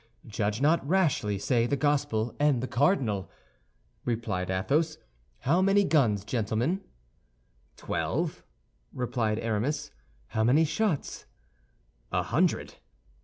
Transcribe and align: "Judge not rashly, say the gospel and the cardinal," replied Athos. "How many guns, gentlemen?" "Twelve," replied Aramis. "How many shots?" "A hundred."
"Judge 0.25 0.59
not 0.61 0.83
rashly, 0.89 1.37
say 1.37 1.67
the 1.67 1.77
gospel 1.77 2.35
and 2.39 2.59
the 2.63 2.67
cardinal," 2.67 3.29
replied 4.03 4.49
Athos. 4.49 4.97
"How 5.41 5.61
many 5.61 5.83
guns, 5.83 6.25
gentlemen?" 6.25 6.81
"Twelve," 7.77 8.43
replied 8.91 9.37
Aramis. 9.37 9.91
"How 10.29 10.43
many 10.43 10.65
shots?" 10.65 11.27
"A 12.11 12.23
hundred." 12.23 12.77